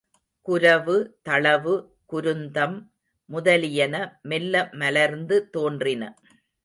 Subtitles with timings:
[0.47, 0.95] குரவு
[1.23, 1.73] தளவு
[2.09, 2.75] குருந்தம்
[3.29, 3.95] முதலியன
[4.23, 6.03] மெல்ல மலர்ந்து தோன்றின.